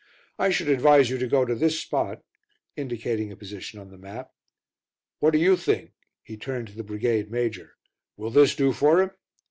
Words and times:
I 0.39 0.49
should 0.49 0.67
advise 0.67 1.11
you 1.11 1.19
to 1.19 1.27
go 1.27 1.45
to 1.45 1.53
this 1.53 1.79
spot" 1.79 2.23
indicating 2.75 3.31
a 3.31 3.35
position 3.35 3.79
on 3.79 3.91
the 3.91 3.99
map. 3.99 4.31
"What 5.19 5.29
do 5.29 5.37
you 5.37 5.55
think?" 5.55 5.91
he 6.23 6.37
turned 6.37 6.65
to 6.69 6.73
the 6.75 6.83
Brigade 6.83 7.29
Major. 7.29 7.75
"Will 8.17 8.31
this 8.31 8.55
do 8.55 8.73
for 8.73 8.99
him?" 9.03 9.11